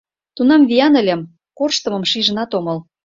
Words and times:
Тунам 0.35 0.61
виян 0.69 0.93
ыльым, 1.01 1.21
корштымым 1.57 2.03
шижынат 2.11 2.51
омыл. 2.57 2.77